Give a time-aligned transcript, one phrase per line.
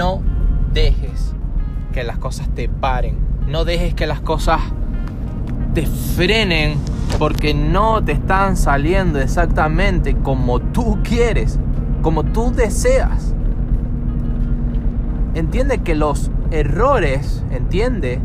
[0.00, 0.22] no
[0.72, 1.34] dejes
[1.92, 3.18] que las cosas te paren.
[3.46, 4.58] No dejes que las cosas
[5.74, 6.78] te frenen
[7.18, 11.58] porque no te están saliendo exactamente como tú quieres,
[12.00, 13.34] como tú deseas.
[15.34, 18.20] Entiende que los errores, entiende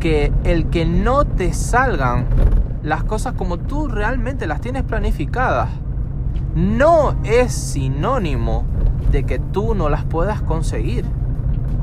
[0.00, 2.24] que el que no te salgan
[2.82, 5.68] las cosas como tú realmente las tienes planificadas,
[6.54, 8.64] no es sinónimo
[9.12, 11.04] de que tú no las puedas conseguir.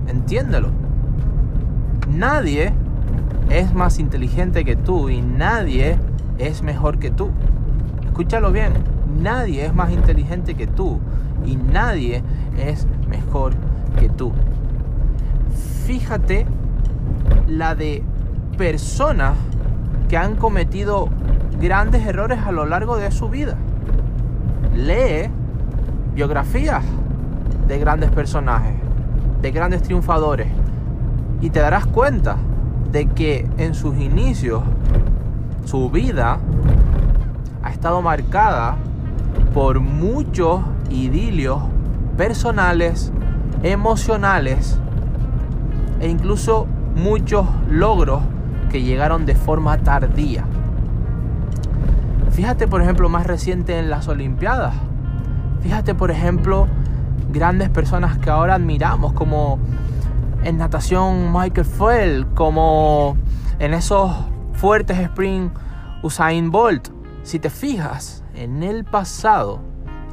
[0.07, 0.69] Entiéndelo.
[2.09, 2.73] Nadie
[3.49, 5.97] es más inteligente que tú y nadie
[6.37, 7.31] es mejor que tú.
[8.05, 8.73] Escúchalo bien,
[9.21, 10.99] nadie es más inteligente que tú
[11.45, 12.23] y nadie
[12.57, 13.53] es mejor
[13.99, 14.31] que tú.
[15.85, 16.45] Fíjate
[17.47, 18.03] la de
[18.57, 19.33] personas
[20.09, 21.09] que han cometido
[21.59, 23.55] grandes errores a lo largo de su vida.
[24.75, 25.29] Lee
[26.13, 26.83] biografías
[27.67, 28.73] de grandes personajes,
[29.41, 30.47] de grandes triunfadores,
[31.41, 32.37] y te darás cuenta
[32.91, 34.63] de que en sus inicios
[35.65, 36.39] su vida
[37.63, 38.75] ha estado marcada
[39.53, 41.61] por muchos idilios
[42.17, 43.11] personales,
[43.63, 44.79] emocionales
[45.99, 48.21] e incluso muchos logros
[48.69, 50.45] que llegaron de forma tardía.
[52.31, 54.73] Fíjate, por ejemplo, más reciente en las Olimpiadas.
[55.61, 56.67] Fíjate, por ejemplo,
[57.35, 59.59] grandes personas que ahora admiramos, como
[60.43, 63.17] en natación Michael Phelps, como
[63.59, 64.09] en esos
[64.53, 65.53] fuertes sprint
[66.01, 66.87] Usain Bolt.
[67.23, 69.59] Si te fijas, en el pasado,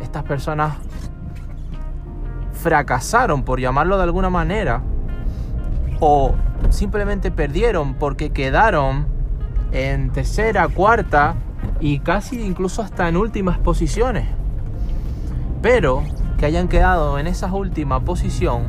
[0.03, 0.75] estas personas
[2.53, 4.83] fracasaron, por llamarlo de alguna manera,
[6.01, 6.35] o
[6.71, 9.07] simplemente perdieron porque quedaron
[9.71, 11.37] en tercera, cuarta
[11.79, 14.27] y casi incluso hasta en últimas posiciones.
[15.61, 16.03] Pero
[16.43, 18.65] que hayan quedado en esa última posición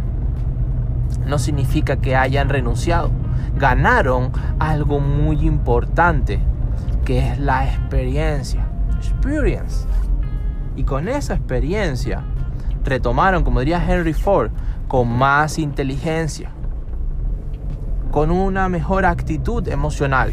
[1.26, 3.10] no significa que hayan renunciado.
[3.58, 6.40] Ganaron algo muy importante,
[7.04, 8.68] que es la experiencia.
[8.98, 9.88] Experience.
[10.76, 12.24] Y con esa experiencia
[12.84, 14.52] retomaron, como diría Henry Ford,
[14.88, 16.52] con más inteligencia,
[18.12, 20.32] con una mejor actitud emocional,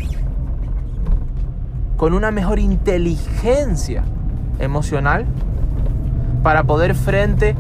[1.97, 4.05] con una mejor inteligencia
[4.59, 5.25] emocional
[6.43, 7.55] para poder frente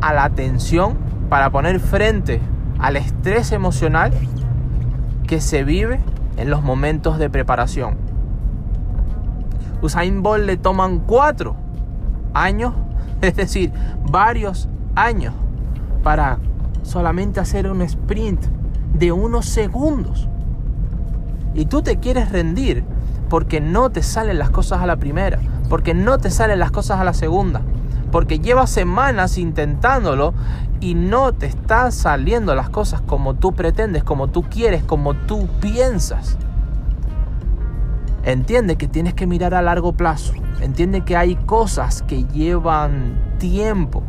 [0.00, 0.96] a la tensión,
[1.28, 2.40] para poner frente
[2.78, 4.12] al estrés emocional
[5.26, 6.00] que se vive
[6.36, 7.96] en los momentos de preparación.
[9.82, 11.56] Usain Bolt le toman cuatro
[12.32, 12.74] años,
[13.20, 13.72] es decir,
[14.10, 15.34] varios años
[16.02, 16.38] para
[16.82, 18.44] solamente hacer un sprint
[18.94, 20.28] de unos segundos.
[21.54, 22.84] Y tú te quieres rendir
[23.34, 27.00] porque no te salen las cosas a la primera, porque no te salen las cosas
[27.00, 27.62] a la segunda,
[28.12, 30.34] porque llevas semanas intentándolo
[30.78, 35.48] y no te están saliendo las cosas como tú pretendes, como tú quieres, como tú
[35.60, 36.38] piensas.
[38.22, 40.34] Entiende que tienes que mirar a largo plazo.
[40.60, 44.04] Entiende que hay cosas que llevan tiempo.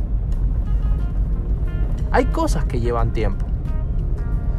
[2.12, 3.48] Hay cosas que llevan tiempo.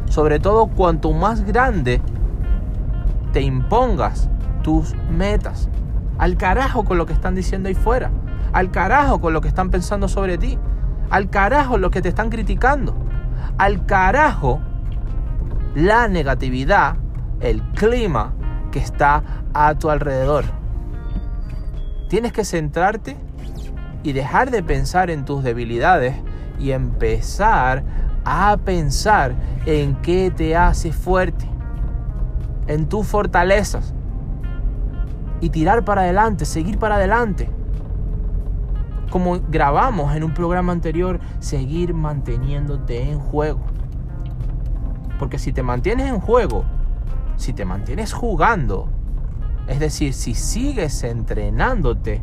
[0.09, 2.01] Sobre todo cuanto más grande
[3.31, 4.29] te impongas
[4.67, 5.69] tus metas.
[6.17, 8.11] Al carajo con lo que están diciendo ahí fuera.
[8.51, 10.59] Al carajo con lo que están pensando sobre ti.
[11.09, 12.93] Al carajo lo que te están criticando.
[13.57, 14.59] Al carajo
[15.73, 16.97] la negatividad,
[17.39, 18.33] el clima
[18.73, 19.23] que está
[19.53, 20.43] a tu alrededor.
[22.09, 23.15] Tienes que centrarte
[24.03, 26.13] y dejar de pensar en tus debilidades
[26.59, 27.85] y empezar
[28.25, 29.33] a pensar
[29.65, 31.49] en qué te hace fuerte,
[32.67, 33.93] en tus fortalezas
[35.41, 37.49] y tirar para adelante, seguir para adelante.
[39.09, 43.61] Como grabamos en un programa anterior, seguir manteniéndote en juego.
[45.19, 46.65] Porque si te mantienes en juego,
[47.37, 48.89] si te mantienes jugando,
[49.67, 52.21] es decir, si sigues entrenándote,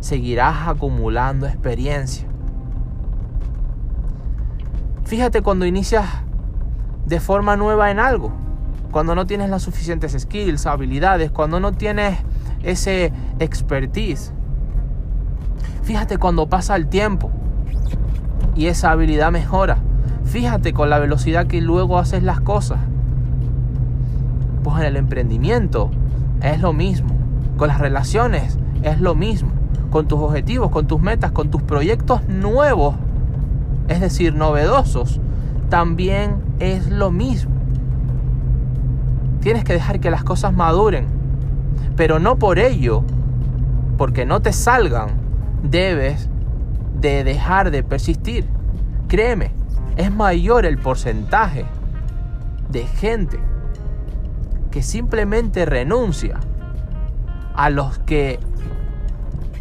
[0.00, 2.26] seguirás acumulando experiencia.
[5.04, 6.04] Fíjate cuando inicias
[7.06, 8.32] de forma nueva en algo,
[8.90, 12.18] cuando no tienes las suficientes skills, habilidades, cuando no tienes
[12.62, 14.32] ese expertise.
[15.82, 17.30] Fíjate cuando pasa el tiempo
[18.54, 19.78] y esa habilidad mejora.
[20.24, 22.78] Fíjate con la velocidad que luego haces las cosas.
[24.62, 25.90] Pues en el emprendimiento
[26.42, 27.08] es lo mismo.
[27.56, 29.50] Con las relaciones es lo mismo.
[29.90, 32.96] Con tus objetivos, con tus metas, con tus proyectos nuevos,
[33.88, 35.20] es decir, novedosos,
[35.70, 37.57] también es lo mismo.
[39.48, 41.06] Tienes que dejar que las cosas maduren,
[41.96, 43.02] pero no por ello,
[43.96, 45.08] porque no te salgan,
[45.62, 46.28] debes
[47.00, 48.46] de dejar de persistir.
[49.08, 49.52] Créeme,
[49.96, 51.64] es mayor el porcentaje
[52.68, 53.40] de gente
[54.70, 56.40] que simplemente renuncia
[57.54, 58.40] a los que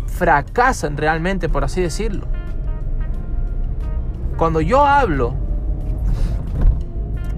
[0.07, 2.28] fracasan realmente, por así decirlo.
[4.36, 5.34] Cuando yo hablo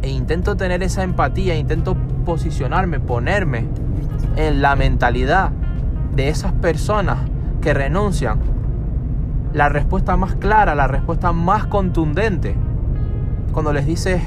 [0.09, 1.95] e intento tener esa empatía, intento
[2.25, 3.67] posicionarme, ponerme
[4.35, 5.51] en la mentalidad
[6.15, 7.19] de esas personas
[7.61, 8.39] que renuncian,
[9.53, 12.55] la respuesta más clara, la respuesta más contundente,
[13.51, 14.19] cuando les dices,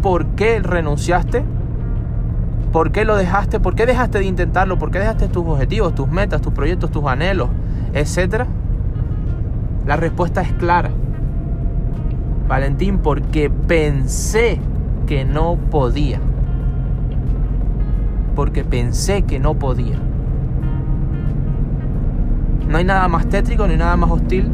[0.00, 1.44] ¿por qué renunciaste?
[2.72, 3.60] ¿Por qué lo dejaste?
[3.60, 4.78] ¿Por qué dejaste de intentarlo?
[4.78, 7.50] ¿Por qué dejaste tus objetivos, tus metas, tus proyectos, tus anhelos,
[7.92, 8.46] etcétera?
[9.86, 10.90] La respuesta es clara.
[12.50, 14.58] Valentín, porque pensé
[15.06, 16.18] que no podía.
[18.34, 19.94] Porque pensé que no podía.
[22.68, 24.50] No hay nada más tétrico ni nada más hostil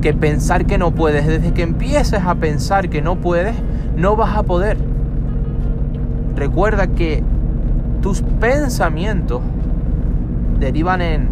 [0.00, 1.26] que pensar que no puedes.
[1.26, 3.56] Desde que empieces a pensar que no puedes,
[3.96, 4.76] no vas a poder.
[6.36, 7.24] Recuerda que
[8.00, 9.42] tus pensamientos
[10.60, 11.28] derivan en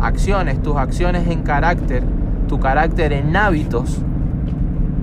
[0.00, 2.02] acciones, tus acciones en carácter,
[2.48, 4.02] tu carácter en hábitos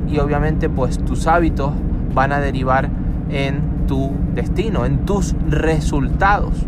[0.10, 1.72] y obviamente pues tus hábitos
[2.14, 2.90] van a derivar
[3.30, 6.66] en tu destino, en tus resultados.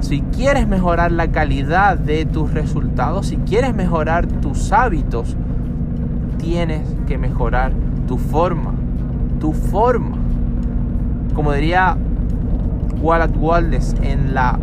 [0.00, 5.36] Si quieres mejorar la calidad de tus resultados, si quieres mejorar tus hábitos,
[6.38, 7.72] tienes que mejorar
[8.06, 8.72] tu forma,
[9.40, 10.16] tu forma.
[11.34, 11.96] Como diría
[13.00, 14.58] Wallace Wallace en la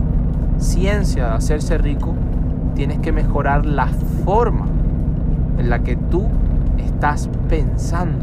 [0.58, 2.14] ciencia de hacerse rico,
[2.76, 3.88] tienes que mejorar la
[4.24, 4.66] forma
[5.58, 6.28] en la que tú
[6.86, 8.20] estás pensando,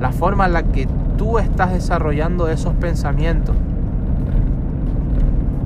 [0.00, 0.86] la forma en la que
[1.16, 3.56] tú estás desarrollando esos pensamientos.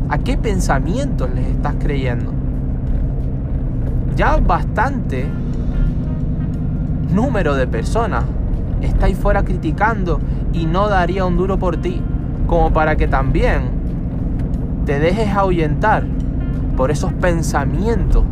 [0.08, 2.32] ¿A qué pensamientos les estás creyendo?
[4.17, 5.26] Ya bastante
[7.12, 8.25] número de personas
[8.81, 10.20] está ahí fuera criticando
[10.52, 12.00] y no daría un duro por ti
[12.46, 13.70] como para que también
[14.84, 16.05] te dejes ahuyentar
[16.76, 18.25] por esos pensamientos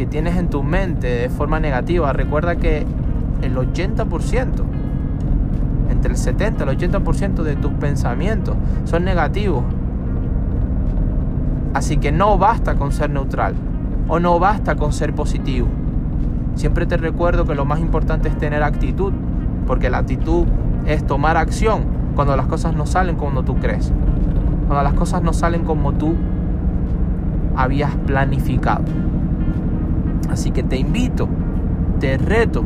[0.00, 2.10] que tienes en tu mente de forma negativa.
[2.14, 2.86] Recuerda que
[3.42, 4.64] el 80%,
[5.90, 8.56] entre el 70 y el 80% de tus pensamientos
[8.86, 9.62] son negativos.
[11.74, 13.52] Así que no basta con ser neutral
[14.08, 15.68] o no basta con ser positivo.
[16.54, 19.12] Siempre te recuerdo que lo más importante es tener actitud,
[19.66, 20.46] porque la actitud
[20.86, 21.82] es tomar acción
[22.14, 23.92] cuando las cosas no salen como tú crees,
[24.66, 26.14] cuando las cosas no salen como tú
[27.54, 28.84] habías planificado.
[30.28, 31.28] Así que te invito,
[31.98, 32.64] te reto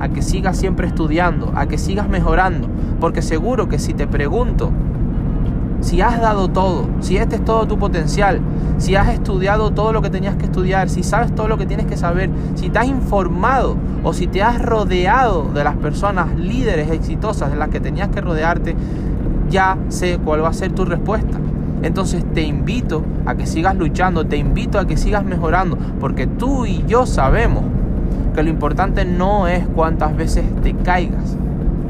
[0.00, 2.68] a que sigas siempre estudiando, a que sigas mejorando,
[3.00, 4.70] porque seguro que si te pregunto
[5.80, 8.40] si has dado todo, si este es todo tu potencial,
[8.78, 11.86] si has estudiado todo lo que tenías que estudiar, si sabes todo lo que tienes
[11.86, 16.90] que saber, si te has informado o si te has rodeado de las personas líderes
[16.90, 18.74] exitosas de las que tenías que rodearte,
[19.50, 21.38] ya sé cuál va a ser tu respuesta.
[21.82, 26.66] Entonces te invito a que sigas luchando, te invito a que sigas mejorando, porque tú
[26.66, 27.64] y yo sabemos
[28.34, 31.36] que lo importante no es cuántas veces te caigas,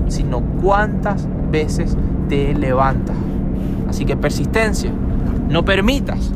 [0.08, 1.96] sino cuántas veces
[2.28, 3.16] te levantas.
[3.88, 4.90] Así que persistencia.
[5.48, 6.30] No permitas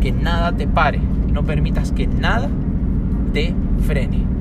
[0.00, 1.00] que nada te pare.
[1.32, 2.48] No permitas que nada
[3.32, 3.54] te
[3.86, 4.37] frene.